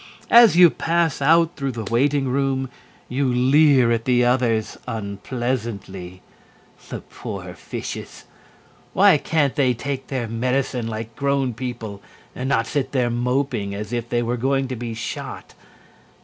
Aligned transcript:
As 0.31 0.57
you 0.57 0.71
pass 0.71 1.21
out 1.21 1.55
through 1.55 1.73
the 1.73 1.83
waiting 1.83 2.27
room, 2.27 2.71
you 3.07 3.31
leer 3.31 3.91
at 3.91 4.05
the 4.05 4.25
others 4.25 4.75
unpleasantly. 4.87 6.23
The 6.89 7.01
poor 7.01 7.53
fishes! 7.53 8.23
Why 8.93 9.19
can't 9.19 9.53
they 9.53 9.75
take 9.75 10.07
their 10.07 10.27
medicine 10.27 10.87
like 10.87 11.15
grown 11.15 11.53
people 11.53 12.01
and 12.33 12.49
not 12.49 12.65
sit 12.65 12.93
there 12.93 13.11
moping 13.11 13.75
as 13.75 13.93
if 13.93 14.09
they 14.09 14.23
were 14.23 14.37
going 14.37 14.67
to 14.69 14.75
be 14.75 14.95
shot? 14.95 15.53